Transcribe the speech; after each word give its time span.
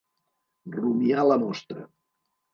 Rumiar 0.77 1.27
la 1.33 1.39
mostra. 1.45 1.87